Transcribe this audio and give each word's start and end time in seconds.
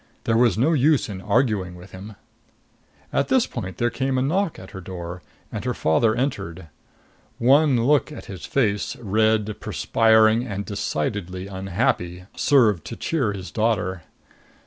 There 0.23 0.35
was 0.35 0.57
no 0.57 0.73
use 0.73 1.09
in 1.09 1.21
arguing 1.21 1.75
with 1.75 1.91
him. 1.91 2.15
At 3.13 3.27
this 3.27 3.45
point 3.45 3.79
came 3.93 4.17
a 4.17 4.23
knock 4.23 4.57
at 4.57 4.71
her 4.71 4.81
door 4.81 5.21
and 5.51 5.63
her 5.63 5.75
father 5.75 6.15
entered. 6.15 6.69
One 7.37 7.85
look 7.85 8.11
at 8.11 8.25
his 8.25 8.47
face 8.47 8.95
red, 8.95 9.59
perspiring 9.61 10.43
and 10.43 10.65
decidedly 10.65 11.45
unhappy 11.45 12.23
served 12.35 12.83
to 12.85 12.95
cheer 12.95 13.33
his 13.33 13.51
daughter. 13.51 14.01